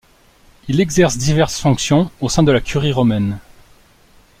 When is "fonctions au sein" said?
1.59-2.41